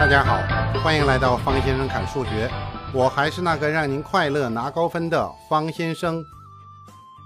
[0.00, 0.40] 大家好，
[0.82, 2.50] 欢迎来到方先生侃数学，
[2.90, 6.24] 我还是那个让您快乐拿高分的方先生。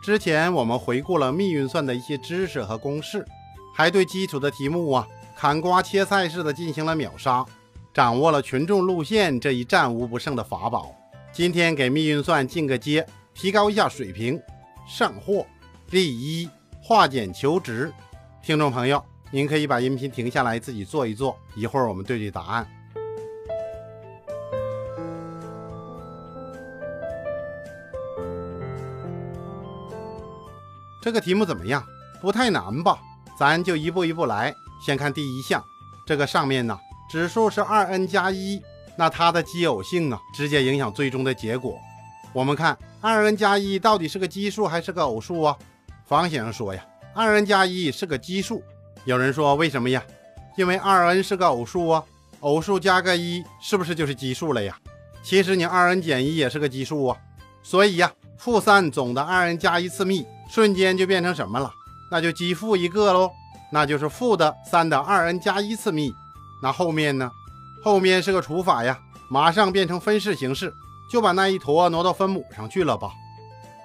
[0.02, 3.24] 之前我们回顾了幂运算的一些知识和公式，
[3.72, 5.06] 还对基础的题目啊
[5.36, 7.46] 砍瓜切菜似的进行了秒杀，
[7.92, 10.92] 掌握了群众路线这一战无不胜的法宝。
[11.30, 14.36] 今天给幂运算进个阶，提高一下水平。
[14.84, 15.46] 上货
[15.88, 16.50] 第一，
[16.82, 17.92] 化简求直。
[18.42, 19.00] 听众朋友。
[19.30, 21.36] 您可以把音频停下来，自己做一做。
[21.56, 22.66] 一会儿我们对对答案。
[31.02, 31.84] 这个题目怎么样？
[32.20, 32.98] 不太难吧？
[33.38, 34.54] 咱就一步一步来。
[34.86, 35.62] 先看第一项，
[36.06, 36.78] 这个上面呢，
[37.10, 38.62] 指数是二 n 加一，
[38.96, 41.76] 那它的奇偶性啊，直接影响最终的结果。
[42.32, 45.56] 我们看二 n 加一到底是个奇数还是个偶数啊？
[46.06, 48.62] 方先生说呀，二 n 加一是个奇数。
[49.04, 50.02] 有人说为什么呀？
[50.56, 52.02] 因为二 n 是个偶数啊，
[52.40, 54.76] 偶数加个一，是不是就是奇数了呀？
[55.22, 57.16] 其实你二 n 减一也是个奇数啊，
[57.62, 61.70] 所以呀，负三总的二 n 加一次幂，瞬间就变成什么了？
[62.10, 63.30] 那就奇负一个喽，
[63.70, 66.14] 那就是负的三的二 n 加一次幂。
[66.62, 67.30] 那后面呢？
[67.82, 68.98] 后面是个除法呀，
[69.28, 70.72] 马上变成分式形式，
[71.10, 73.10] 就把那一坨挪到分母上去了吧。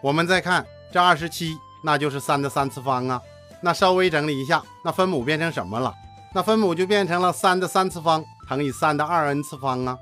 [0.01, 3.21] 我们再看这二十七，那就是三的三次方啊。
[3.61, 5.93] 那稍微整理一下，那分母变成什么了？
[6.33, 9.97] 那分母就变成了三的三次方乘以三的二 n 次方啊。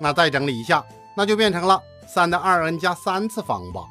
[0.00, 0.84] 那再整理一下，
[1.16, 3.82] 那就变成了三的二 n 加三次方吧。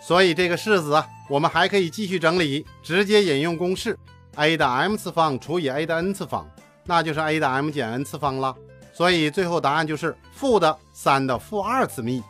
[0.00, 3.98] 所以这个式子啊，我们还可以继续整理，直接引用公式
[4.36, 6.48] ：a 的 m 次方除以 a 的 n 次方，
[6.84, 8.54] 那就是 a 的 m 减 n 次方了。
[8.92, 12.22] 所以最后答案就是负的三的负二次幂。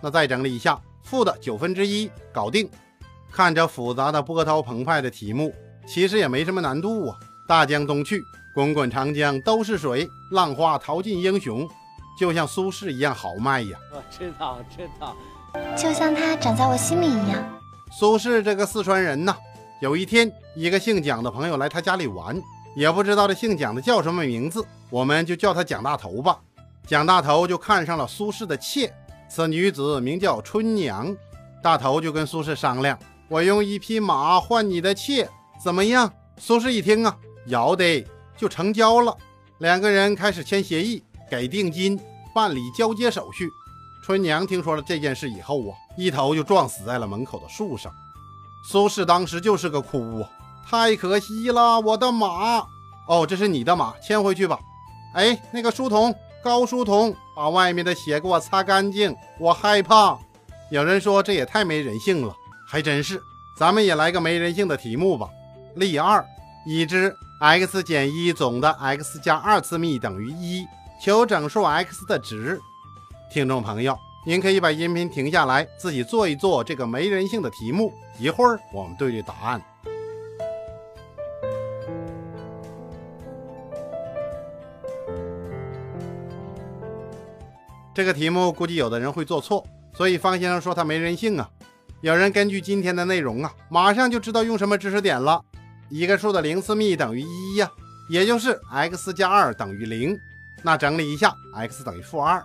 [0.00, 2.70] 那再整理一下，负的九分之一，搞定。
[3.32, 5.52] 看着复杂的波涛澎湃的题目。
[5.86, 7.16] 其实也没什么难度啊！
[7.46, 11.68] 大江东去，滚滚长江都是水，浪花淘尽英雄，
[12.18, 13.78] 就像苏轼一样豪迈呀！
[13.92, 15.16] 我 知道，知道，
[15.76, 17.60] 就像他长在我心里一样。
[17.98, 19.36] 苏轼这个四川人呐，
[19.80, 22.40] 有一天，一个姓蒋的朋友来他家里玩，
[22.74, 26.38] 也不知道这姓蒋的叫什么名字，我们就叫他蒋大头吧。
[26.86, 28.92] 蒋大头就看上了苏轼的妾，
[29.28, 31.14] 此女子名叫春娘。
[31.62, 32.98] 大头就跟苏轼商量
[33.28, 35.28] ：“我用一匹马换你的妾。”
[35.62, 36.12] 怎么样？
[36.38, 37.16] 苏轼一听啊，
[37.46, 38.06] 要得，
[38.36, 39.16] 就成交了。
[39.58, 41.98] 两个人开始签协议，给定金，
[42.34, 43.48] 办理交接手续。
[44.04, 47.92] 春娘听说了这件事以后啊，一头就撞死在了门口的树上。
[48.68, 50.28] 苏轼当时就是个哭啊，
[50.68, 52.66] 太可惜了，我的马！
[53.06, 54.58] 哦，这是你的马，牵回去吧。
[55.14, 60.18] 哎，那个书童，高书童，把外面的血给我擦干净，我害怕。
[60.70, 62.34] 有人说这也太没人性了，
[62.66, 63.22] 还真是。
[63.56, 65.28] 咱们也来个没人性的题目吧。
[65.76, 66.24] 例二：
[66.66, 70.66] 已知 x 减一总的 x 加二次幂等于一，
[71.02, 72.60] 求整数 x 的值。
[73.30, 77.92] 听众朋友，您可以把音频停下来，自己做一做这个没人性的题目。
[78.18, 79.60] 一会儿我们对对答案。
[87.92, 91.48] 这个题目估计有的人会做错，所以方先生说他没人性啊。
[92.00, 95.42] 有人根据今天的内容啊，马上就知道用什么知识点了。
[95.96, 97.70] 一个数的零次幂等于一呀，
[98.08, 100.18] 也就是 x 加二等于零。
[100.60, 102.42] 那整理一下，x 等于负二，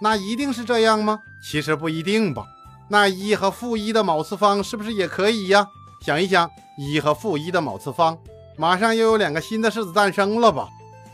[0.00, 1.20] 那一定是这样吗？
[1.42, 2.42] 其实不一定吧。
[2.88, 5.66] 那一和负一的某次方是不是也可以呀？
[6.06, 8.16] 想一想，一和负一的某次方，
[8.56, 10.66] 马上又有两个新的式子诞生了吧？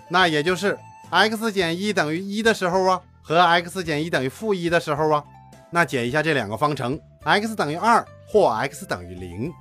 [0.08, 0.78] 那也就是
[1.10, 5.24] x 减一等于一的时候啊，和 x 减一等于负一的时候啊。
[5.70, 9.52] 那解一下这两个方程，x 等于二或 x 等于零。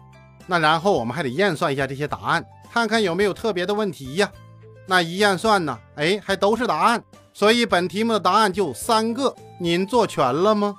[0.48, 4.32] 那然后我们还得验算一下这些答案，看看有没有特别的问题呀？
[4.88, 7.04] 那一验算呢，哎，还都是答案，
[7.34, 9.34] 所以本题目的答案就三个。
[9.60, 10.76] 您做全了吗？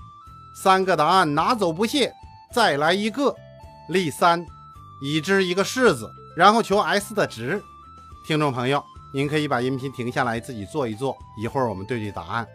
[0.55, 2.13] 三个答案拿走不谢，
[2.53, 3.35] 再来一个。
[3.89, 4.45] 例三，
[5.03, 7.63] 已知一个式子，然后求 s 的值。
[8.27, 8.83] 听众朋友，
[9.15, 11.17] 您可以把音频停下来，自己做一做。
[11.41, 12.47] 一会儿我们对对答案。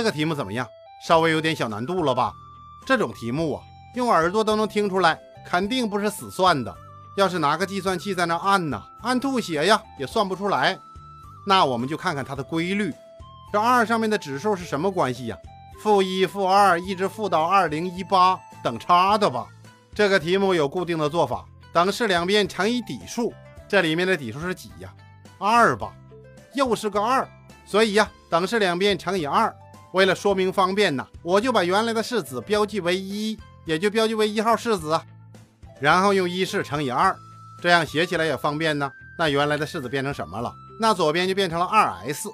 [0.00, 0.66] 这个题目怎么样？
[1.06, 2.32] 稍微有点小难度了吧？
[2.86, 3.62] 这种题目啊，
[3.94, 6.74] 用耳朵都能听出来，肯定不是死算的。
[7.18, 10.78] 要是拿个计算器在那按呢，按吐血呀，也算不出来。
[11.46, 12.90] 那我们就看看它的规律。
[13.52, 15.36] 这二上面的指数是什么关系呀？
[15.82, 19.46] 负一、负二一直负到二零一八等差的吧？
[19.94, 21.44] 这个题目有固定的做法，
[21.74, 23.34] 等式两边乘以底数。
[23.68, 24.90] 这里面的底数是几呀？
[25.38, 25.92] 二吧？
[26.54, 27.28] 又是个二，
[27.66, 29.54] 所以呀，等式两边乘以二。
[29.92, 35.00] 为了说明方便呢，我就把原来的式子标记为一，也就标记为一号式子。
[35.80, 37.16] 然后用一式乘以二，
[37.62, 38.90] 这样写起来也方便呢。
[39.18, 40.54] 那原来的式子变成什么了？
[40.78, 42.30] 那左边就变成了二 s。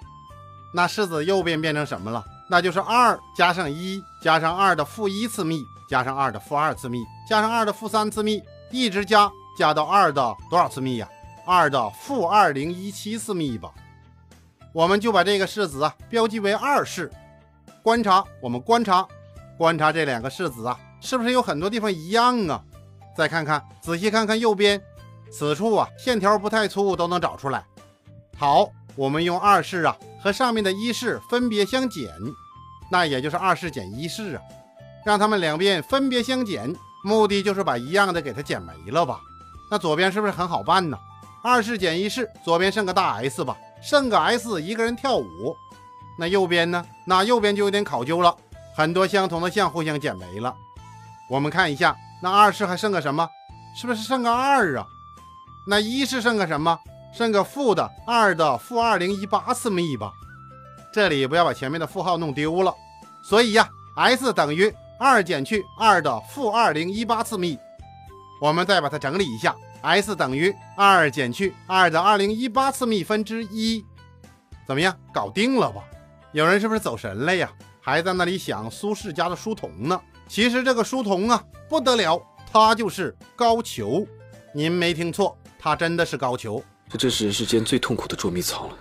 [0.74, 2.24] 那式子右边变成什么了？
[2.50, 11.08] 那就是二加上一加上二的负一次幂加上二的负二次幂加上二的负三次幂，一直加加到二的多少次幂呀？
[11.46, 13.72] 二的负二零一七次幂吧。
[14.72, 17.10] 我们就把这个式子啊标记为二式。
[17.86, 19.06] 观察，我们观察，
[19.56, 22.60] 观察这两个式子啊，是不是有很多地方一样啊？
[23.16, 24.82] 再看看，仔细看看右边，
[25.30, 27.64] 此处啊线条不太粗，都能找出来。
[28.36, 32.12] 好，我们用二式啊和上面的一式分别相减，
[32.90, 34.42] 那也就是二式减一式啊，
[35.04, 36.74] 让它们两边分别相减，
[37.04, 39.20] 目的就是把一样的给它减没了吧？
[39.70, 40.98] 那左边是不是很好办呢？
[41.40, 45.56] 二式减一式，左边剩个大 S 吧，剩个 S，一个人跳舞。
[46.18, 46.84] 那右边呢？
[47.04, 48.34] 那右边就有点考究了，
[48.74, 50.54] 很多相同的项互相减没了。
[51.28, 53.28] 我们看一下，那二式还剩个什么？
[53.76, 54.86] 是不是剩个二啊？
[55.68, 56.78] 那一式剩个什么？
[57.12, 60.12] 剩个负的二的负二零一八次幂吧。
[60.92, 62.74] 这里不要把前面的负号弄丢了。
[63.22, 67.58] 所以呀，S 等于二减去二的负二零一八次幂。
[68.40, 73.84] 我们再把它整理一下，S 等于二减去二的二零一八次幂分之一。
[74.66, 74.96] 怎么样？
[75.12, 75.82] 搞定了吧？
[76.36, 77.50] 有人是不是走神了呀？
[77.80, 79.98] 还在那里想苏轼家的书童呢？
[80.28, 82.22] 其实这个书童啊，不得了，
[82.52, 84.06] 他就是高俅。
[84.52, 86.62] 您没听错，他真的是高俅。
[86.90, 88.76] 这真是人世间最痛苦的捉迷藏了。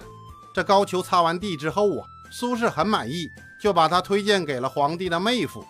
[0.53, 3.25] 这高俅擦完地之后啊，苏轼很满意，
[3.63, 5.65] 就把他推荐给了皇帝的妹夫。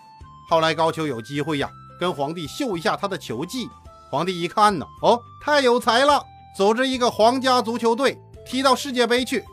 [0.50, 3.68] 后来高俅有机会呀，跟皇帝秀一下他的球技。
[4.10, 6.20] 皇帝一看呢，哦，太有才了，
[6.56, 9.44] 组织一个皇家足球队踢到世界杯去。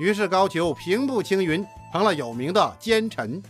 [0.00, 1.62] 于是高俅平步青云。
[1.92, 3.40] 成了有名的奸臣。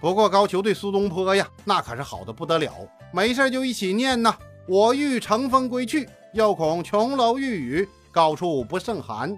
[0.00, 2.72] 不过高俅对苏东坡呀，那可是好的不得了，
[3.12, 4.34] 没事就一起念呐。
[4.68, 9.36] 我欲乘风归去，又恐琼楼玉宇，高处不胜寒。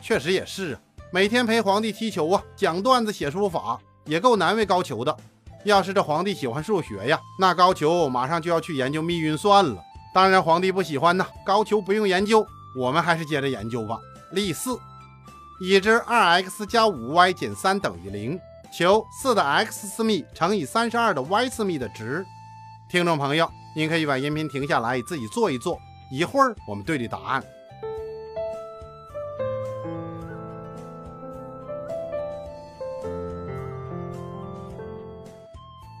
[0.00, 5.16] 确实也是啊，每天陪皇帝踢球啊，讲段子写书法，也够难为高俅的。
[5.64, 9.82] 要是这皇帝喜欢数学呀，那高俅马上就要去研究密运算了。
[10.14, 12.46] 当然皇帝不喜欢呐，高俅不用研究，
[12.78, 13.98] 我们还是接着研究吧。
[14.32, 14.78] 例四。
[15.58, 18.38] 已知二 x 加五 y 减三等于零，
[18.70, 22.26] 求四的 x 次幂乘以三十二的 y 次幂的值。
[22.90, 25.78] 听众朋友，您可以把音频停下来，自己做一做，
[26.10, 27.42] 一会儿我们对对答案。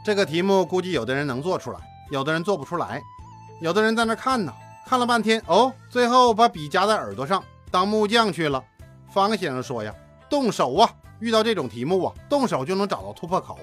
[0.04, 1.78] 这个题目估计有的人能做出来，
[2.10, 3.00] 有的人做不出来，
[3.62, 4.52] 有的人在那看呢，
[4.86, 8.62] 看了半天，哦，最后把笔夹在耳朵上当木匠去了。
[9.16, 9.94] 方先生说呀，
[10.28, 10.90] 动手啊！
[11.20, 13.58] 遇到这种题目啊，动手就能找到突破口。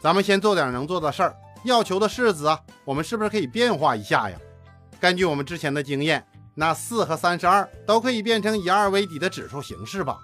[0.00, 1.36] 咱们先做点能做的事儿。
[1.64, 4.36] 要求的式子啊，我们是不是可以变化一下呀？
[4.98, 10.16] 根据我们之前的经验，那四和三十二都可以变成以二为底的指数形式吧？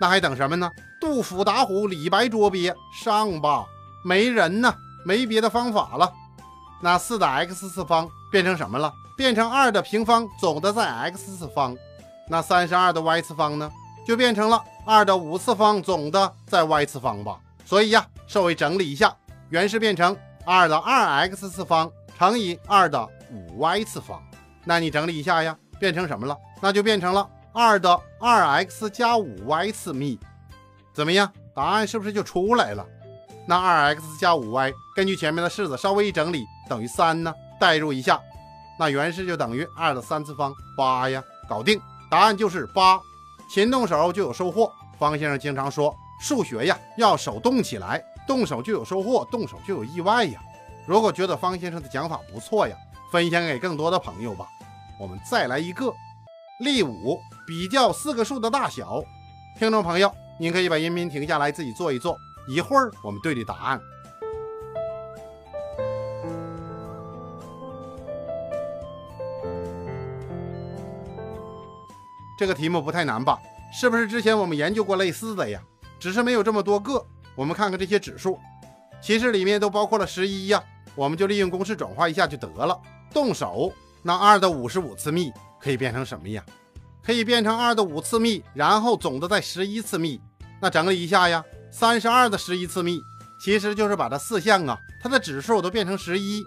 [0.00, 0.70] 那还等什么呢？
[0.98, 2.74] 杜甫打虎，李白捉鳖，
[3.04, 3.66] 上吧！
[4.02, 4.74] 没人呢，
[5.04, 6.10] 没别的方法了。
[6.82, 8.90] 那四的 x 次方变成什么了？
[9.18, 11.76] 变成二的平方总的在 x 次方。
[12.28, 13.70] 那三十二的 y 次方呢，
[14.06, 17.38] 就变成了二的五次方总的在 y 次方吧。
[17.64, 19.14] 所以呀，稍微整理一下，
[19.50, 24.22] 原式变成二的二 x 次方乘以二的五 y 次方。
[24.64, 26.36] 那你整理一下呀，变成什么了？
[26.60, 30.18] 那就变成了二的二 x 加五 y 次幂。
[30.92, 31.30] 怎么样？
[31.54, 32.84] 答案是不是就出来了？
[33.46, 37.32] 那二 x 加五 y 根据前面的式子稍微一整理，等于三呢？
[37.60, 38.20] 代入一下，
[38.78, 41.80] 那原式就等于二的三次方八呀，搞定。
[42.08, 43.00] 答案就是八，
[43.48, 44.70] 勤动手就有收获。
[44.98, 50.40] 方先生经常说，数学呀要手动起来，动手就有收获，动手就有意外呀。
[50.86, 52.76] 如果觉得方先生的讲法不错呀，
[53.10, 54.46] 分享给更多的朋友吧。
[54.98, 55.92] 我们再来一个
[56.60, 59.02] 例五，比较四个数的大小。
[59.58, 62.16] 听众朋友，您可以把音频停下来，自己做一做，
[62.48, 63.80] 一会儿我们对对答案。
[72.38, 73.38] 这个题目不太难吧？
[73.72, 75.60] 是不是之前我们研究过类似的呀？
[75.98, 77.04] 只是没有这么多个。
[77.34, 78.38] 我们看看这些指数，
[79.02, 80.62] 其实里面都包括了十一呀。
[80.94, 82.80] 我们就利用公式转化一下就得了。
[83.12, 86.42] 动手，那二的五十五次幂可以变成什么呀？
[87.04, 90.20] 可以变成二的五次幂，然后总的在十一次幂。
[90.60, 93.00] 那整理一下呀，三十二的十一次幂，
[93.38, 96.42] 其实就是把这四项啊，它的指数都变成十一。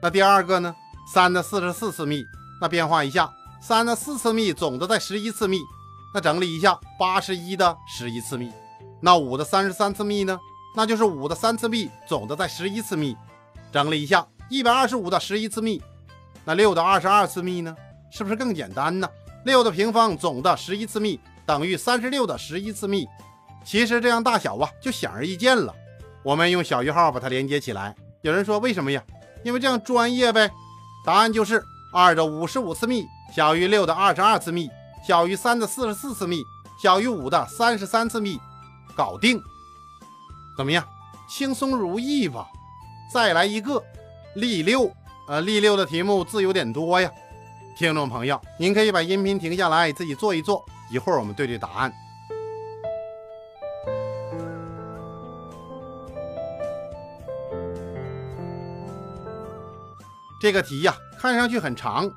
[0.00, 0.74] 那第二个呢，
[1.12, 2.24] 三的四十四次幂，
[2.60, 3.30] 那变化一下。
[3.62, 5.60] 三的四次幂总的在十一次幂，
[6.12, 8.50] 那整理一下，八十一的十一次幂。
[9.00, 10.36] 那五的三十三次幂呢？
[10.74, 13.16] 那就是五的三次幂总的在十一次幂，
[13.70, 15.80] 整理一下，一百二十五的十一次幂。
[16.44, 17.76] 那六的二十二次幂呢？
[18.10, 19.08] 是不是更简单呢？
[19.44, 23.06] 六的平方总的十一次幂等于三十六的十一次幂。
[23.64, 25.72] 其实这样大小啊就显而易见了。
[26.24, 27.94] 我们用小于号把它连接起来。
[28.22, 29.00] 有人说为什么呀？
[29.44, 30.50] 因为这样专业呗。
[31.04, 34.70] 答案就是二的五十五次幂小于六的二十二次幂，
[35.06, 36.42] 小于三的四十四次幂，
[36.82, 38.40] 小于五的三十三次幂，
[38.96, 39.40] 搞定。
[40.56, 40.84] 怎么样？
[41.28, 42.46] 轻松如意吧？
[43.12, 43.82] 再来一个
[44.34, 44.90] 例六。
[45.28, 47.10] 呃，例六的题目字有点多呀。
[47.76, 51.92] 听众朋友，您可以把音频停下来，自己做一做，一会儿我们对对答案。
[60.40, 62.10] 这个题呀，看上去很长，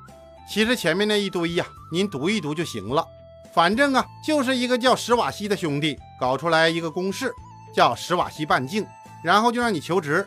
[0.48, 3.06] 其实前面那一堆呀，您读一读就行了。
[3.54, 7.32] 反正啊，就是一个叫史瓦西的兄弟搞出来一个公式，
[7.72, 8.84] 叫史瓦西半径，
[9.22, 10.26] 然后就让你求值。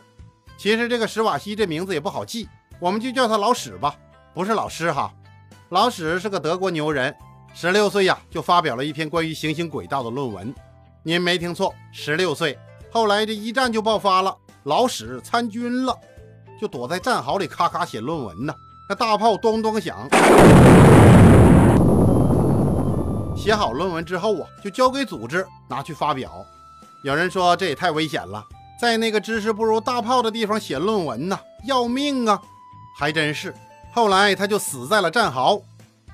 [0.57, 2.48] 其实这个史瓦西这名字也不好记，
[2.79, 3.93] 我们就叫他老史吧，
[4.33, 5.12] 不是老师哈。
[5.67, 7.13] 老史是个德国牛人，
[7.53, 10.55] 十六岁呀就发表了一篇关于行星轨道的论文。
[11.03, 12.57] 您没听错，十六岁。
[12.89, 14.33] 后来这一战就爆发了，
[14.63, 15.93] 老史参军了。
[16.62, 18.53] 就躲在战壕里咔咔写论文呢，
[18.91, 20.10] 那大炮咚咚响。
[23.38, 26.43] 写好论文之后啊，就交给组织拿去发表。
[27.03, 28.43] 有人说这也太危险了，
[28.81, 32.41] 在那个知识不如大炮的地方写论文呢，要命啊！
[32.98, 33.53] 还真是。
[33.93, 35.62] 后来他就死在了战壕，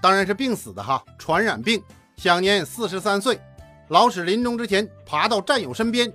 [0.02, 1.82] 当然是病死的哈，传染病，
[2.18, 3.40] 享年四十三岁。
[3.88, 6.12] 老史临终之前爬到战友身边，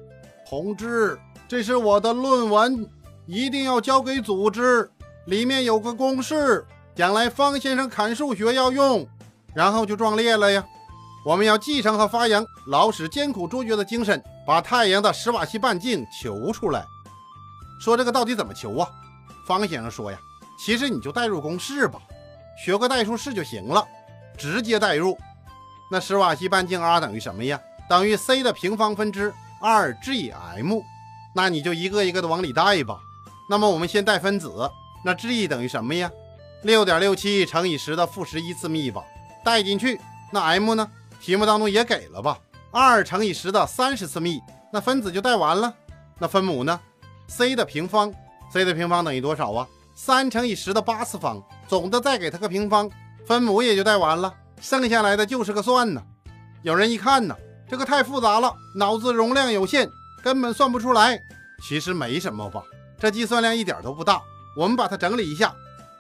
[0.47, 2.87] 同志，这是我的论文。
[3.27, 4.91] 一定要交给组织，
[5.27, 9.07] 里面有个公式，将来方先生砍数学要用，
[9.55, 10.65] 然后就壮烈了呀。
[11.25, 16.85] 我们要继承和发扬老史艰苦卓绝的精神，把太阳的史瓦西半径求出来。
[17.81, 18.89] 说这个到底怎么求啊？
[19.47, 20.19] 方先生说呀，
[20.59, 22.01] 其实你就代入公式吧，
[22.65, 23.87] 学个代数式就行了，
[24.39, 25.17] 直接代入。
[25.91, 27.61] 那史瓦西半径 r 等于什么呀？
[27.89, 30.81] 等于 c 的平方分之二 gm。
[31.35, 32.99] 那你就一个一个的往里代吧。
[33.49, 34.49] 那么我们先带分子，
[35.05, 36.11] 那 g 等于什么呀？
[36.63, 39.03] 六点六七乘以十的负十一次幂吧，
[39.45, 40.01] 带进去。
[40.31, 40.89] 那 m 呢？
[41.21, 42.39] 题目当中也给了吧？
[42.71, 44.41] 二乘以十的三十次幂，
[44.73, 45.75] 那分子就带完了。
[46.19, 46.79] 那分母呢
[47.29, 48.13] ？c 的平方
[48.53, 49.67] ，c 的平方等于多少啊？
[49.95, 52.91] 三乘以十的八次方，总的再给它个平方，
[53.27, 54.33] 分母也就带完了。
[54.61, 56.03] 剩下来的就是个算呢。
[56.63, 57.37] 有人一看呢，
[57.69, 59.89] 这个太复杂了，脑子容量有限，
[60.23, 61.19] 根本算不出来。
[61.67, 62.63] 其实没什么吧。
[62.99, 64.23] 这计算量一点都不大，
[64.57, 65.55] 我们把它整理一下，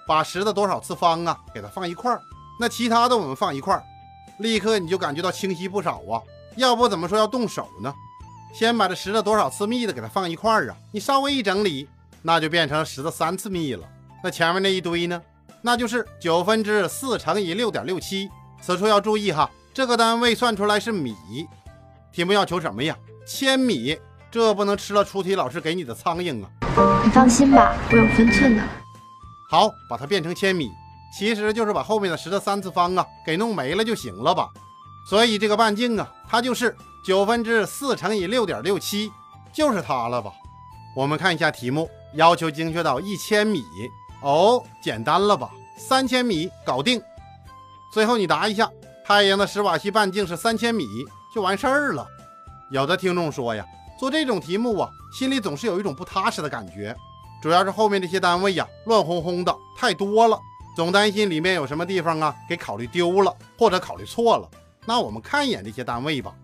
[0.06, 2.20] 把十的多少次方啊，给它放一块儿，
[2.58, 3.82] 那其他的我们放一块儿，
[4.38, 6.20] 立刻你就感觉到清晰不少啊。
[6.56, 7.94] 要不怎么说要动手呢？
[8.52, 11.88] 先把这十的多少次幂的给它放一块儿啊，你稍微一整理，
[12.22, 13.86] 那就变成十的三次幂了。
[14.22, 15.22] 那前面那一堆呢，
[15.62, 18.28] 那就是九分之四乘以六点六七。
[18.60, 21.14] 此处要注意哈，这个单位算出来是米。
[22.12, 22.96] 题目要求什么呀？
[23.24, 23.96] 千米，
[24.30, 26.48] 这不能吃了出题老师给你的苍蝇啊。
[27.04, 28.62] 你放心吧，我有分寸的。
[29.50, 30.70] 好，把它变成千米，
[31.18, 34.48] 其实就是把后面的十的三次方啊给弄没了就行了吧。
[35.08, 39.10] 所以这个半径啊，它就是九分之四乘以六点六七，
[39.52, 40.30] 就是它了吧？
[40.94, 43.64] 我们看一下题目，要求精确到一千米
[44.22, 45.50] 哦，简单了吧？
[45.76, 47.02] 三千米搞定。
[47.92, 48.70] 最后你答一下，
[49.04, 50.86] 太阳的史瓦西半径是三千米，
[51.34, 52.06] 就完事儿了。
[52.70, 53.66] 有的听众说呀。
[54.00, 56.96] 做这种题目啊，心里总是有一种不踏实的感觉，
[57.42, 60.40] 主要是后面这些单位呀，乱哄哄的太多了，
[60.74, 64.48] 总担心里面有什么地方啊给考虑丢了或者考虑错了。
[64.86, 66.34] 那我们看一眼这些单位吧，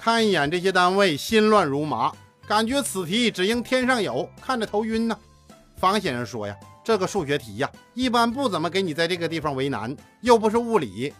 [0.00, 2.10] 看一眼这些单位，心乱如麻，
[2.48, 5.14] 感觉此题只应天上有，看着头晕呢。
[5.76, 11.12] 方先生说呀，这个数学题呀，一般不怎么给你在这个地方为难，又不是物理，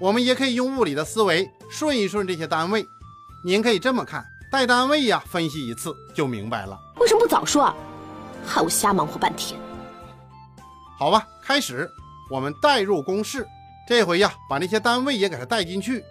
[0.00, 2.84] 我们也可以用物理的思维顺一顺这些单位。
[3.44, 4.26] 您可以这么看。
[4.50, 6.78] 带单位呀，分析一次就明白了。
[6.96, 7.74] 为什么不早说啊？
[8.46, 9.60] 害我瞎忙活半天。
[10.98, 11.88] 好吧，开始，
[12.30, 13.46] 我们代入公式。
[13.86, 16.02] 这回呀，把那些单位也给它带进去。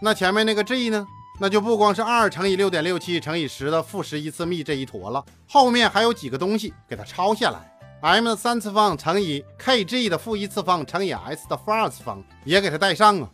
[0.00, 1.06] 那前面那个 g 呢？
[1.38, 7.72] 那就不光是二乘以六点六七乘以十的负十一次幂这一坨了，后面还有几个东西给它抄下来。
[8.00, 13.28] m 的三次方乘以 kg 的负一次方乘以 s 的负二次方也给它带上啊。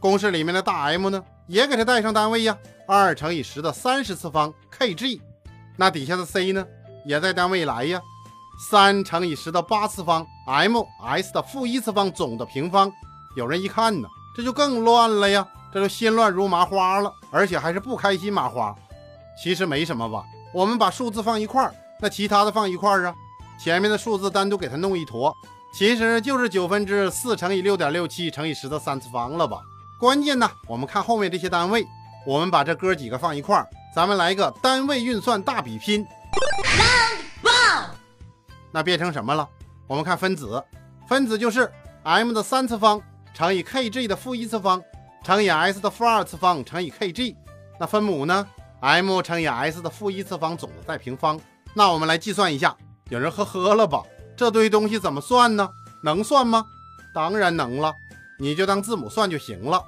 [0.00, 2.56] 公式里面的大 M 呢，也给它带上单位呀。
[2.92, 5.18] 二乘以十的三十次方 kg，
[5.76, 6.66] 那底下的 c 呢，
[7.06, 8.00] 也在单位来呀。
[8.68, 12.92] 三乘以十的八次方 ms 的负一次方总的平方。
[13.34, 14.06] 有人一看呢，
[14.36, 18.74] 这就更乱了呀，这就心乱如麻花了，而且还是不开心麻花。
[19.42, 20.22] 其实没什么吧，
[20.52, 23.14] 我们把数字放一块儿，那其他的放一块儿啊。
[23.58, 25.34] 前面的数字单独给它弄一坨，
[25.74, 29.62] 其实就是九分之四乘以六点六七乘以十的三次方了吧？
[29.98, 31.86] 关键呢，我们看后面这些单位，
[32.24, 36.06] 我们把这哥几个放一块儿，咱们来一个单位运算大比拼。
[38.70, 39.48] 那变成什么了？
[39.86, 40.62] 我们看分子，
[41.06, 41.70] 分子就是
[42.04, 43.02] m 的三次方
[43.34, 44.82] 乘以 kg 的负一次方
[45.22, 47.36] 乘以 s 的负二次方乘以 kg。
[47.78, 48.46] 那分母呢
[48.80, 51.38] ？m 乘以 s 的负一次方总的再平方。
[51.74, 52.74] 那我们来计算一下，
[53.10, 54.02] 有人呵呵了吧？
[54.36, 55.68] 这堆东西怎么算呢？
[56.02, 56.64] 能算吗？
[57.14, 57.92] 当然能了，
[58.38, 59.82] 你就当字母算就行了。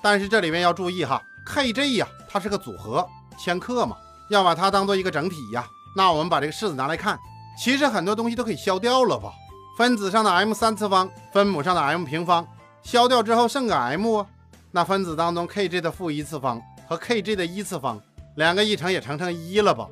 [0.00, 3.06] 但是这里面要注意哈，kg 呀，它是个组合，
[3.38, 3.96] 千克嘛，
[4.30, 5.66] 要把它当做一个整体呀。
[5.94, 7.18] 那我们把这个式子拿来看。
[7.62, 9.30] 其实很多东西都可以消掉了吧？
[9.76, 12.46] 分子上的 m 三次方，分母上的 m 平方，
[12.82, 14.26] 消掉之后剩个 m 啊。
[14.70, 18.00] 那分子当中 kg 的负一次方和 kg 的一次方，
[18.36, 19.86] 两个一乘也乘成一了吧？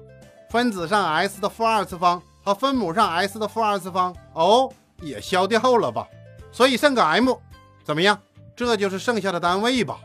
[0.49, 6.07] 分子上 s 的负二次方和分母上 s 的负二次方，哦，也消掉了吧？
[6.50, 7.35] 所以剩个 m，
[7.85, 8.19] 怎么样？
[8.57, 9.99] 这就是剩下的单位吧？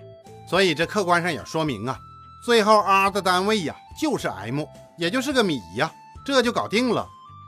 [0.47, 1.99] 所以这客观上也说明啊，
[2.43, 4.65] 最后 r 的单位呀就是 m，
[4.97, 5.91] 也就是个米呀，
[6.25, 7.07] 这就搞定了。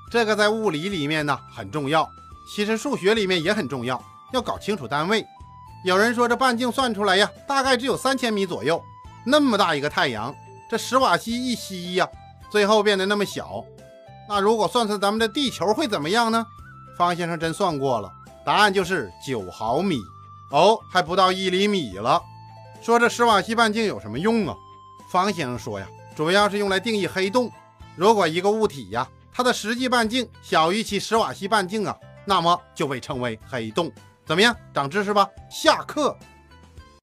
[0.09, 2.09] 这个在物理里面呢很重要，
[2.53, 4.01] 其实数学里面也很重要，
[4.33, 5.25] 要搞清楚单位。
[5.85, 8.81] 有人说这半径算出来呀，大概只有三千米左右，
[9.25, 10.33] 那么大一个太阳，
[10.69, 12.07] 这史瓦西一吸呀，
[12.49, 13.63] 最后变得那么小。
[14.27, 16.45] 那如果算算咱们的地球会怎么样呢？
[16.97, 18.11] 方先生真算过了，
[18.43, 19.99] 答案就是九毫米
[20.51, 22.21] 哦，还不到一厘米了。
[22.81, 24.55] 说这史瓦西半径有什么用啊？
[25.09, 27.51] 方先生说呀，主要是用来定义黑洞。
[27.95, 29.07] 如果一个物体呀。
[29.37, 33.91] 它的实际半径小于其史瓦西半径啊，那么就被称为黑洞。
[34.25, 35.29] 怎么样，长知识吧？
[35.47, 36.17] 下课。